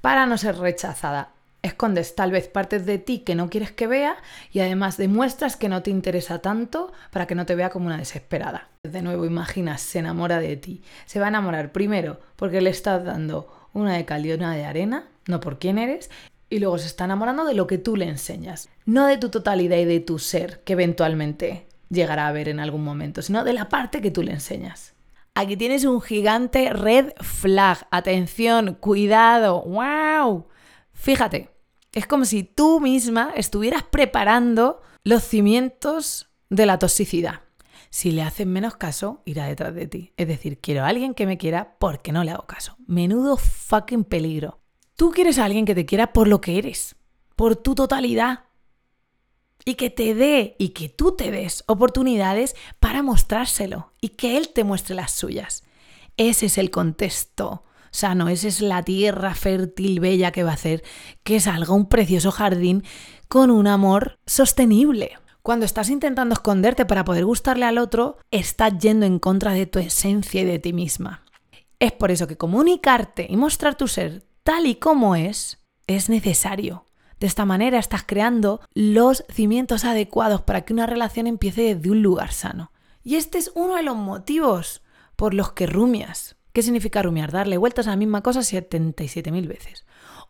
para 0.00 0.26
no 0.26 0.38
ser 0.38 0.56
rechazada. 0.56 1.34
Escondes 1.62 2.16
tal 2.16 2.32
vez 2.32 2.48
partes 2.48 2.84
de 2.84 2.98
ti 2.98 3.20
que 3.20 3.36
no 3.36 3.48
quieres 3.48 3.70
que 3.70 3.86
vea 3.86 4.16
y 4.50 4.58
además 4.58 4.96
demuestras 4.96 5.54
que 5.54 5.68
no 5.68 5.84
te 5.84 5.90
interesa 5.90 6.40
tanto 6.40 6.92
para 7.12 7.28
que 7.28 7.36
no 7.36 7.46
te 7.46 7.54
vea 7.54 7.70
como 7.70 7.86
una 7.86 7.98
desesperada. 7.98 8.70
De 8.82 9.02
nuevo, 9.02 9.24
imaginas, 9.24 9.80
se 9.80 10.00
enamora 10.00 10.40
de 10.40 10.56
ti. 10.56 10.82
Se 11.06 11.20
va 11.20 11.26
a 11.26 11.28
enamorar 11.28 11.70
primero 11.70 12.18
porque 12.34 12.60
le 12.60 12.70
estás 12.70 13.04
dando 13.04 13.61
una 13.72 13.94
de 13.94 14.04
cal 14.04 14.24
y 14.26 14.32
una 14.32 14.54
de 14.54 14.64
arena, 14.64 15.08
no 15.26 15.40
por 15.40 15.58
quién 15.58 15.78
eres, 15.78 16.10
y 16.50 16.58
luego 16.58 16.78
se 16.78 16.86
está 16.86 17.04
enamorando 17.04 17.44
de 17.44 17.54
lo 17.54 17.66
que 17.66 17.78
tú 17.78 17.96
le 17.96 18.06
enseñas, 18.06 18.68
no 18.84 19.06
de 19.06 19.16
tu 19.16 19.30
totalidad 19.30 19.78
y 19.78 19.84
de 19.84 20.00
tu 20.00 20.18
ser, 20.18 20.62
que 20.64 20.74
eventualmente 20.74 21.66
llegará 21.88 22.28
a 22.28 22.32
ver 22.32 22.48
en 22.48 22.60
algún 22.60 22.84
momento, 22.84 23.22
sino 23.22 23.44
de 23.44 23.52
la 23.52 23.68
parte 23.68 24.00
que 24.00 24.10
tú 24.10 24.22
le 24.22 24.32
enseñas. 24.32 24.94
Aquí 25.34 25.56
tienes 25.56 25.84
un 25.84 26.02
gigante 26.02 26.70
red 26.72 27.12
flag. 27.20 27.86
Atención, 27.90 28.76
cuidado, 28.78 29.62
wow. 29.62 30.46
Fíjate, 30.92 31.48
es 31.92 32.06
como 32.06 32.26
si 32.26 32.42
tú 32.42 32.80
misma 32.80 33.32
estuvieras 33.34 33.82
preparando 33.82 34.82
los 35.04 35.22
cimientos 35.22 36.28
de 36.50 36.66
la 36.66 36.78
toxicidad. 36.78 37.40
Si 37.92 38.10
le 38.10 38.22
hacen 38.22 38.48
menos 38.48 38.76
caso, 38.76 39.20
irá 39.26 39.44
detrás 39.44 39.74
de 39.74 39.86
ti. 39.86 40.14
Es 40.16 40.26
decir, 40.26 40.58
quiero 40.62 40.82
a 40.82 40.88
alguien 40.88 41.12
que 41.12 41.26
me 41.26 41.36
quiera 41.36 41.76
porque 41.78 42.10
no 42.10 42.24
le 42.24 42.30
hago 42.30 42.46
caso. 42.46 42.74
Menudo 42.86 43.36
fucking 43.36 44.04
peligro. 44.04 44.60
Tú 44.96 45.10
quieres 45.10 45.38
a 45.38 45.44
alguien 45.44 45.66
que 45.66 45.74
te 45.74 45.84
quiera 45.84 46.14
por 46.14 46.26
lo 46.26 46.40
que 46.40 46.56
eres, 46.56 46.96
por 47.36 47.54
tu 47.54 47.74
totalidad. 47.74 48.44
Y 49.66 49.74
que 49.74 49.90
te 49.90 50.14
dé 50.14 50.56
y 50.58 50.70
que 50.70 50.88
tú 50.88 51.14
te 51.16 51.30
des 51.30 51.64
oportunidades 51.66 52.56
para 52.80 53.02
mostrárselo 53.02 53.92
y 54.00 54.08
que 54.08 54.38
él 54.38 54.48
te 54.54 54.64
muestre 54.64 54.94
las 54.94 55.12
suyas. 55.12 55.62
Ese 56.16 56.46
es 56.46 56.56
el 56.56 56.70
contexto 56.70 57.62
sano, 57.90 58.30
esa 58.30 58.48
es 58.48 58.62
la 58.62 58.82
tierra 58.82 59.34
fértil, 59.34 60.00
bella 60.00 60.32
que 60.32 60.44
va 60.44 60.52
a 60.52 60.54
hacer 60.54 60.82
que 61.24 61.40
salga 61.40 61.74
un 61.74 61.90
precioso 61.90 62.32
jardín 62.32 62.84
con 63.28 63.50
un 63.50 63.66
amor 63.66 64.18
sostenible. 64.24 65.18
Cuando 65.42 65.66
estás 65.66 65.90
intentando 65.90 66.34
esconderte 66.34 66.86
para 66.86 67.04
poder 67.04 67.24
gustarle 67.24 67.64
al 67.64 67.78
otro, 67.78 68.16
estás 68.30 68.78
yendo 68.78 69.06
en 69.06 69.18
contra 69.18 69.52
de 69.52 69.66
tu 69.66 69.80
esencia 69.80 70.42
y 70.42 70.44
de 70.44 70.60
ti 70.60 70.72
misma. 70.72 71.24
Es 71.80 71.90
por 71.90 72.12
eso 72.12 72.28
que 72.28 72.36
comunicarte 72.36 73.26
y 73.28 73.36
mostrar 73.36 73.74
tu 73.74 73.88
ser 73.88 74.22
tal 74.44 74.66
y 74.66 74.76
como 74.76 75.16
es 75.16 75.58
es 75.88 76.08
necesario. 76.08 76.86
De 77.18 77.26
esta 77.26 77.44
manera 77.44 77.80
estás 77.80 78.04
creando 78.06 78.60
los 78.72 79.24
cimientos 79.32 79.84
adecuados 79.84 80.42
para 80.42 80.60
que 80.60 80.72
una 80.72 80.86
relación 80.86 81.26
empiece 81.26 81.74
desde 81.74 81.90
un 81.90 82.02
lugar 82.02 82.32
sano. 82.32 82.70
Y 83.02 83.16
este 83.16 83.38
es 83.38 83.50
uno 83.56 83.74
de 83.74 83.82
los 83.82 83.96
motivos 83.96 84.82
por 85.16 85.34
los 85.34 85.52
que 85.52 85.66
rumias. 85.66 86.36
¿Qué 86.52 86.62
significa 86.62 87.02
rumiar? 87.02 87.32
Darle 87.32 87.56
vueltas 87.56 87.88
a 87.88 87.90
la 87.90 87.96
misma 87.96 88.22
cosa 88.22 88.40
77.000 88.40 89.48
veces. 89.48 89.84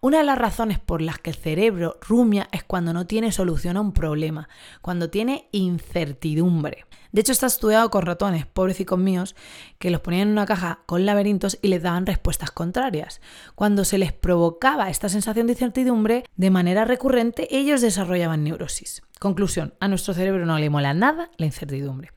Una 0.05 0.19
de 0.19 0.25
las 0.25 0.37
razones 0.37 0.81
por 0.81 1.01
las 1.01 1.21
que 1.21 1.31
el 1.31 1.37
cerebro 1.37 1.97
rumia 2.01 2.49
es 2.51 2.65
cuando 2.65 2.93
no 2.93 3.07
tiene 3.07 3.31
solución 3.31 3.77
a 3.77 3.81
un 3.81 3.93
problema, 3.93 4.49
cuando 4.81 5.11
tiene 5.11 5.47
incertidumbre. 5.53 6.87
De 7.13 7.21
hecho, 7.21 7.31
está 7.31 7.47
estudiado 7.47 7.89
con 7.89 8.05
ratones, 8.05 8.45
pobrecicos 8.45 8.99
míos, 8.99 9.37
que 9.79 9.93
los 9.93 10.01
ponían 10.01 10.23
en 10.23 10.33
una 10.33 10.45
caja 10.45 10.81
con 10.87 11.07
laberintos 11.07 11.57
y 11.63 11.69
les 11.69 11.85
daban 11.85 12.05
respuestas 12.05 12.51
contrarias. 12.51 13.21
Cuando 13.55 13.85
se 13.85 13.97
les 13.97 14.13
provocaba 14.13 14.91
esta 14.91 15.09
sensación 15.09 15.47
de 15.47 15.53
incertidumbre 15.53 16.25
de 16.35 16.51
manera 16.51 16.85
recurrente, 16.85 17.57
ellos 17.57 17.81
desarrollaban 17.81 18.43
neurosis. 18.43 19.03
Conclusión, 19.21 19.75
a 19.79 19.87
nuestro 19.87 20.15
cerebro 20.15 20.47
no 20.47 20.59
le 20.59 20.69
mola 20.69 20.95
nada 20.95 21.31
la 21.37 21.47
incertidumbre. 21.47 22.11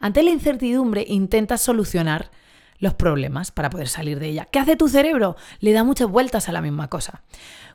Ante 0.00 0.22
la 0.22 0.30
incertidumbre 0.30 1.04
intenta 1.06 1.58
solucionar 1.58 2.30
los 2.78 2.94
problemas 2.94 3.50
para 3.50 3.70
poder 3.70 3.88
salir 3.88 4.18
de 4.18 4.28
ella. 4.28 4.46
¿Qué 4.46 4.58
hace 4.58 4.76
tu 4.76 4.88
cerebro? 4.88 5.36
Le 5.60 5.72
da 5.72 5.84
muchas 5.84 6.08
vueltas 6.08 6.48
a 6.48 6.52
la 6.52 6.62
misma 6.62 6.88
cosa. 6.88 7.22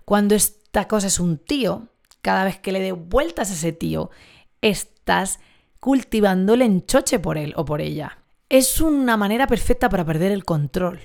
Cuando 0.06 0.36
esta 0.36 0.88
cosa 0.88 1.08
es 1.08 1.20
un 1.20 1.38
tío, 1.38 1.90
cada 2.22 2.46
vez 2.46 2.60
que 2.60 2.72
le 2.72 2.80
dé 2.80 2.92
vueltas 2.92 3.50
a 3.50 3.54
ese 3.54 3.74
tío, 3.74 4.10
estás 4.62 5.40
cultivando 5.80 6.54
el 6.54 6.62
enchoche 6.62 7.20
por 7.20 7.38
él 7.38 7.54
o 7.58 7.66
por 7.66 7.82
ella. 7.82 8.20
Es 8.50 8.80
una 8.80 9.18
manera 9.18 9.48
perfecta 9.48 9.90
para 9.90 10.06
perder 10.06 10.32
el 10.32 10.46
control. 10.46 11.02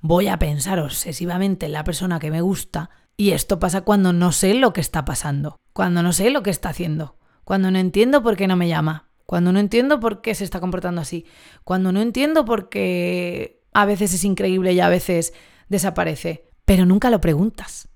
Voy 0.00 0.28
a 0.28 0.38
pensar 0.38 0.78
obsesivamente 0.78 1.66
en 1.66 1.72
la 1.72 1.84
persona 1.84 2.18
que 2.18 2.30
me 2.30 2.42
gusta 2.42 2.90
y 3.16 3.30
esto 3.30 3.58
pasa 3.58 3.80
cuando 3.80 4.12
no 4.12 4.32
sé 4.32 4.54
lo 4.54 4.72
que 4.72 4.80
está 4.80 5.04
pasando, 5.04 5.56
cuando 5.72 6.02
no 6.02 6.12
sé 6.12 6.30
lo 6.30 6.42
que 6.42 6.50
está 6.50 6.68
haciendo, 6.68 7.16
cuando 7.44 7.70
no 7.70 7.78
entiendo 7.78 8.22
por 8.22 8.36
qué 8.36 8.46
no 8.46 8.54
me 8.54 8.68
llama, 8.68 9.07
cuando 9.28 9.52
no 9.52 9.60
entiendo 9.60 10.00
por 10.00 10.22
qué 10.22 10.34
se 10.34 10.42
está 10.42 10.58
comportando 10.58 11.02
así, 11.02 11.26
cuando 11.62 11.92
no 11.92 12.00
entiendo 12.00 12.46
por 12.46 12.70
qué 12.70 13.60
a 13.74 13.84
veces 13.84 14.14
es 14.14 14.24
increíble 14.24 14.72
y 14.72 14.80
a 14.80 14.88
veces 14.88 15.34
desaparece, 15.68 16.46
pero 16.64 16.86
nunca 16.86 17.10
lo 17.10 17.20
preguntas. 17.20 17.90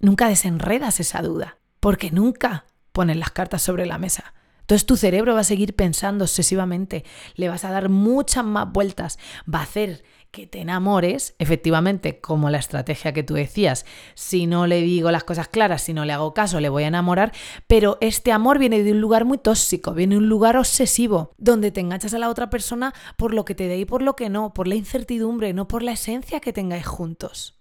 Nunca 0.00 0.26
desenredas 0.26 1.00
esa 1.00 1.20
duda, 1.20 1.58
porque 1.80 2.10
nunca 2.10 2.64
pones 2.92 3.18
las 3.18 3.30
cartas 3.30 3.60
sobre 3.60 3.84
la 3.84 3.98
mesa. 3.98 4.32
Entonces 4.60 4.86
tu 4.86 4.96
cerebro 4.96 5.34
va 5.34 5.40
a 5.40 5.44
seguir 5.44 5.76
pensando 5.76 6.24
obsesivamente, 6.24 7.04
le 7.34 7.50
vas 7.50 7.66
a 7.66 7.70
dar 7.70 7.90
muchas 7.90 8.42
más 8.42 8.72
vueltas, 8.72 9.18
va 9.52 9.58
a 9.58 9.64
hacer 9.64 10.02
que 10.38 10.46
te 10.46 10.60
enamores, 10.60 11.34
efectivamente, 11.40 12.20
como 12.20 12.48
la 12.48 12.58
estrategia 12.58 13.12
que 13.12 13.24
tú 13.24 13.34
decías, 13.34 13.84
si 14.14 14.46
no 14.46 14.68
le 14.68 14.80
digo 14.82 15.10
las 15.10 15.24
cosas 15.24 15.48
claras, 15.48 15.82
si 15.82 15.92
no 15.92 16.04
le 16.04 16.12
hago 16.12 16.32
caso, 16.32 16.60
le 16.60 16.68
voy 16.68 16.84
a 16.84 16.88
enamorar, 16.88 17.32
pero 17.66 17.98
este 18.00 18.30
amor 18.30 18.60
viene 18.60 18.84
de 18.84 18.92
un 18.92 19.00
lugar 19.00 19.24
muy 19.24 19.38
tóxico, 19.38 19.94
viene 19.94 20.14
de 20.14 20.20
un 20.20 20.28
lugar 20.28 20.56
obsesivo, 20.56 21.32
donde 21.38 21.72
te 21.72 21.80
enganchas 21.80 22.14
a 22.14 22.20
la 22.20 22.28
otra 22.28 22.50
persona 22.50 22.94
por 23.16 23.34
lo 23.34 23.44
que 23.44 23.56
te 23.56 23.66
dé 23.66 23.78
y 23.78 23.84
por 23.84 24.00
lo 24.00 24.14
que 24.14 24.28
no, 24.28 24.54
por 24.54 24.68
la 24.68 24.76
incertidumbre, 24.76 25.52
no 25.54 25.66
por 25.66 25.82
la 25.82 25.90
esencia 25.90 26.38
que 26.38 26.52
tengáis 26.52 26.86
juntos. 26.86 27.58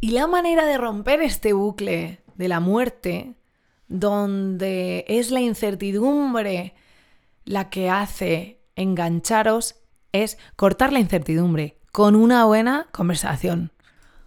Y 0.00 0.12
la 0.12 0.28
manera 0.28 0.66
de 0.66 0.78
romper 0.78 1.20
este 1.20 1.52
bucle 1.52 2.20
de 2.36 2.46
la 2.46 2.60
muerte, 2.60 3.34
donde 3.88 5.04
es 5.08 5.32
la 5.32 5.40
incertidumbre 5.40 6.74
la 7.44 7.70
que 7.70 7.90
hace 7.90 8.60
engancharos, 8.76 9.80
es 10.12 10.38
cortar 10.54 10.92
la 10.92 11.00
incertidumbre, 11.00 11.80
con 11.94 12.16
una 12.16 12.44
buena 12.44 12.88
conversación. 12.90 13.70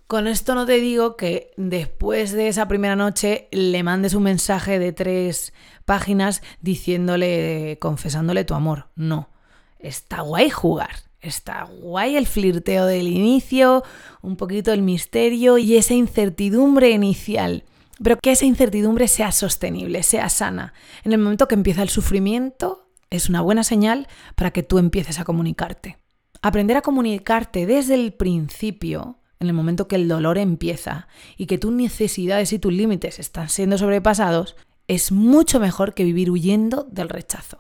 Con 0.08 0.28
esto 0.28 0.56
no 0.56 0.66
te 0.66 0.80
digo 0.80 1.18
que 1.18 1.52
después 1.58 2.32
de 2.32 2.48
esa 2.48 2.70
primera 2.70 2.96
noche 2.96 3.50
le 3.52 3.84
mandes 3.84 4.14
un 4.14 4.24
mensaje 4.24 4.80
de 4.80 4.94
tres 4.94 5.52
páginas 5.84 6.42
diciéndole, 6.62 7.78
confesándole 7.82 8.46
tu 8.46 8.54
amor. 8.54 8.88
No. 8.96 9.32
Está 9.80 10.22
guay 10.22 10.50
jugar. 10.50 10.92
Está 11.20 11.66
guay 11.66 12.16
el 12.16 12.26
flirteo 12.26 12.86
del 12.86 13.10
inicio, 13.10 13.84
un 14.22 14.38
poquito 14.38 14.72
el 14.72 14.82
misterio 14.82 15.58
y 15.58 15.76
esa 15.76 15.94
incertidumbre 15.94 16.92
inicial. 16.92 17.66
Pero 18.02 18.18
que 18.18 18.32
esa 18.32 18.46
incertidumbre 18.46 19.10
sea 19.10 19.34
sostenible, 19.34 20.04
sea 20.04 20.30
sana. 20.30 20.74
En 21.04 21.12
el 21.12 21.20
momento 21.20 21.50
que 21.50 21.56
empieza 21.56 21.82
el 21.82 21.90
sufrimiento, 21.90 22.88
es 23.10 23.28
una 23.28 23.42
buena 23.42 23.66
señal 23.66 24.08
para 24.36 24.52
que 24.52 24.64
tú 24.64 24.78
empieces 24.78 25.20
a 25.20 25.26
comunicarte. 25.26 25.98
Aprender 26.42 26.78
a 26.78 26.82
comunicarte 26.82 27.66
desde 27.66 27.96
el 27.96 28.14
principio, 28.14 29.18
en 29.40 29.48
el 29.48 29.54
momento 29.54 29.88
que 29.88 29.96
el 29.96 30.08
dolor 30.08 30.38
empieza 30.38 31.08
y 31.38 31.46
que 31.46 31.58
tus 31.58 31.72
necesidades 31.72 32.54
y 32.54 32.60
tus 32.60 32.74
límites 32.74 33.20
están 33.20 33.50
siendo 33.50 33.78
sobrepasados, 33.78 34.56
es 34.88 35.12
mucho 35.12 35.60
mejor 35.60 35.94
que 35.94 36.04
vivir 36.04 36.32
huyendo 36.32 36.88
del 36.90 37.10
rechazo. 37.10 37.60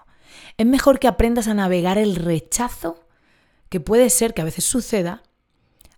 Es 0.58 0.66
mejor 0.66 1.00
que 1.00 1.08
aprendas 1.08 1.48
a 1.48 1.54
navegar 1.54 1.98
el 1.98 2.16
rechazo, 2.16 3.04
que 3.70 3.80
puede 3.80 4.10
ser 4.10 4.34
que 4.34 4.42
a 4.42 4.46
veces 4.46 4.66
suceda, 4.66 5.24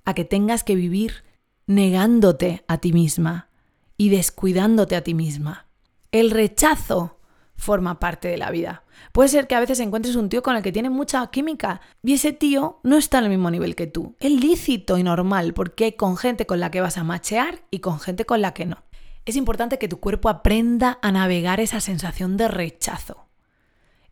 a 0.06 0.14
que 0.14 0.26
tengas 0.26 0.64
que 0.64 0.76
vivir 0.76 1.24
negándote 1.68 2.64
a 2.68 2.80
ti 2.80 2.92
misma 2.92 3.50
y 3.96 4.10
descuidándote 4.10 4.96
a 4.96 5.04
ti 5.04 5.14
misma. 5.14 5.68
El 6.12 6.32
rechazo 6.32 7.19
forma 7.60 8.00
parte 8.00 8.28
de 8.28 8.38
la 8.38 8.50
vida. 8.52 8.84
Puede 9.12 9.30
ser 9.30 9.48
que 9.48 9.56
a 9.56 9.60
veces 9.60 9.80
encuentres 9.80 10.16
un 10.16 10.30
tío 10.30 10.42
con 10.42 10.56
el 10.56 10.64
que 10.64 10.72
tienes 10.72 10.92
mucha 10.92 11.26
química 11.28 11.82
y 12.02 12.14
ese 12.14 12.34
tío 12.34 12.80
no 12.84 12.98
está 12.98 13.20
al 13.20 13.30
mismo 13.30 13.52
nivel 13.52 13.76
que 13.76 13.88
tú. 13.88 14.16
Es 14.20 14.32
lícito 14.32 14.98
y 14.98 15.04
normal 15.04 15.54
porque 15.54 15.86
hay 15.86 15.92
con 15.94 16.18
gente 16.18 16.46
con 16.46 16.60
la 16.60 16.72
que 16.72 16.82
vas 16.82 16.98
a 16.98 17.04
machear 17.04 17.62
y 17.70 17.80
con 17.80 18.00
gente 18.00 18.26
con 18.26 18.42
la 18.42 18.54
que 18.54 18.66
no. 18.66 18.84
Es 19.26 19.36
importante 19.36 19.78
que 19.78 19.88
tu 19.88 20.00
cuerpo 20.00 20.30
aprenda 20.30 20.98
a 21.02 21.12
navegar 21.12 21.60
esa 21.60 21.82
sensación 21.82 22.38
de 22.38 22.48
rechazo. 22.48 23.28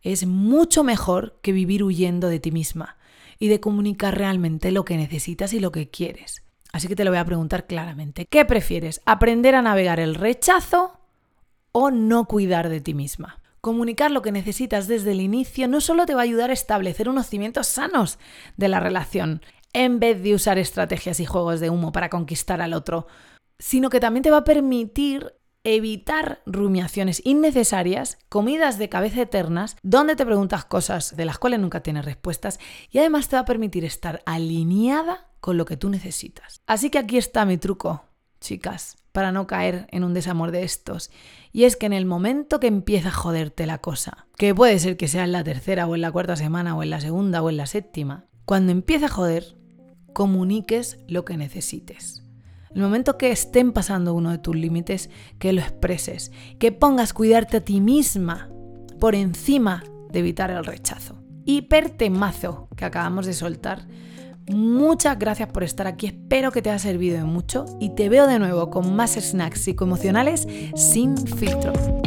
Es 0.02 0.26
mucho 0.26 0.84
mejor 0.84 1.40
que 1.42 1.52
vivir 1.52 1.82
huyendo 1.82 2.28
de 2.28 2.38
ti 2.38 2.52
misma 2.52 2.96
y 3.38 3.48
de 3.48 3.60
comunicar 3.60 4.16
realmente 4.16 4.70
lo 4.70 4.84
que 4.84 4.96
necesitas 4.96 5.52
y 5.52 5.60
lo 5.60 5.72
que 5.72 5.90
quieres. 5.90 6.44
Así 6.72 6.86
que 6.86 6.94
te 6.94 7.04
lo 7.04 7.10
voy 7.10 7.18
a 7.18 7.24
preguntar 7.24 7.66
claramente. 7.66 8.26
¿Qué 8.26 8.44
prefieres? 8.44 9.00
¿Aprender 9.06 9.54
a 9.54 9.62
navegar 9.62 10.00
el 10.00 10.14
rechazo 10.14 10.97
o 11.72 11.90
no 11.90 12.26
cuidar 12.26 12.68
de 12.68 12.80
ti 12.80 12.94
misma? 12.94 13.40
Comunicar 13.60 14.10
lo 14.10 14.22
que 14.22 14.32
necesitas 14.32 14.88
desde 14.88 15.12
el 15.12 15.20
inicio 15.20 15.68
no 15.68 15.80
solo 15.80 16.06
te 16.06 16.14
va 16.14 16.20
a 16.20 16.24
ayudar 16.24 16.50
a 16.50 16.54
establecer 16.54 17.08
unos 17.08 17.26
cimientos 17.26 17.66
sanos 17.66 18.18
de 18.56 18.68
la 18.68 18.80
relación, 18.80 19.42
en 19.72 19.98
vez 20.00 20.22
de 20.22 20.34
usar 20.34 20.58
estrategias 20.58 21.20
y 21.20 21.26
juegos 21.26 21.60
de 21.60 21.70
humo 21.70 21.92
para 21.92 22.08
conquistar 22.08 22.62
al 22.62 22.72
otro, 22.72 23.06
sino 23.58 23.90
que 23.90 24.00
también 24.00 24.22
te 24.22 24.30
va 24.30 24.38
a 24.38 24.44
permitir 24.44 25.34
evitar 25.64 26.40
rumiaciones 26.46 27.20
innecesarias, 27.24 28.18
comidas 28.28 28.78
de 28.78 28.88
cabeza 28.88 29.22
eternas, 29.22 29.76
donde 29.82 30.16
te 30.16 30.24
preguntas 30.24 30.64
cosas 30.64 31.16
de 31.16 31.24
las 31.24 31.38
cuales 31.38 31.60
nunca 31.60 31.82
tienes 31.82 32.04
respuestas 32.04 32.58
y 32.90 32.98
además 32.98 33.28
te 33.28 33.36
va 33.36 33.40
a 33.40 33.46
permitir 33.46 33.84
estar 33.84 34.22
alineada 34.24 35.28
con 35.40 35.56
lo 35.56 35.64
que 35.64 35.76
tú 35.76 35.90
necesitas. 35.90 36.60
Así 36.66 36.90
que 36.90 36.98
aquí 36.98 37.18
está 37.18 37.44
mi 37.44 37.58
truco, 37.58 38.04
chicas, 38.40 38.96
para 39.18 39.32
no 39.32 39.48
caer 39.48 39.88
en 39.90 40.04
un 40.04 40.14
desamor 40.14 40.52
de 40.52 40.62
estos. 40.62 41.10
Y 41.50 41.64
es 41.64 41.74
que 41.74 41.86
en 41.86 41.92
el 41.92 42.06
momento 42.06 42.60
que 42.60 42.68
empieza 42.68 43.08
a 43.08 43.10
joderte 43.10 43.66
la 43.66 43.78
cosa, 43.78 44.28
que 44.36 44.54
puede 44.54 44.78
ser 44.78 44.96
que 44.96 45.08
sea 45.08 45.24
en 45.24 45.32
la 45.32 45.42
tercera 45.42 45.88
o 45.88 45.96
en 45.96 46.02
la 46.02 46.12
cuarta 46.12 46.36
semana 46.36 46.76
o 46.76 46.84
en 46.84 46.90
la 46.90 47.00
segunda 47.00 47.42
o 47.42 47.50
en 47.50 47.56
la 47.56 47.66
séptima, 47.66 48.26
cuando 48.44 48.70
empieza 48.70 49.06
a 49.06 49.08
joder, 49.08 49.56
comuniques 50.12 51.00
lo 51.08 51.24
que 51.24 51.36
necesites. 51.36 52.22
El 52.72 52.80
momento 52.80 53.18
que 53.18 53.32
estén 53.32 53.72
pasando 53.72 54.14
uno 54.14 54.30
de 54.30 54.38
tus 54.38 54.54
límites, 54.54 55.10
que 55.40 55.52
lo 55.52 55.62
expreses, 55.62 56.30
que 56.60 56.70
pongas 56.70 57.12
cuidarte 57.12 57.56
a 57.56 57.64
ti 57.64 57.80
misma 57.80 58.48
por 59.00 59.16
encima 59.16 59.82
de 60.12 60.20
evitar 60.20 60.52
el 60.52 60.64
rechazo. 60.64 61.20
Hipertemazo 61.44 62.68
que 62.76 62.84
acabamos 62.84 63.26
de 63.26 63.34
soltar. 63.34 63.88
Muchas 64.50 65.18
gracias 65.18 65.48
por 65.48 65.62
estar 65.62 65.86
aquí, 65.86 66.06
espero 66.06 66.50
que 66.52 66.62
te 66.62 66.70
haya 66.70 66.78
servido 66.78 67.18
de 67.18 67.24
mucho 67.24 67.66
y 67.80 67.94
te 67.94 68.08
veo 68.08 68.26
de 68.26 68.38
nuevo 68.38 68.70
con 68.70 68.96
más 68.96 69.12
snacks 69.12 69.62
psicoemocionales 69.62 70.46
sin 70.74 71.16
filtro. 71.16 71.97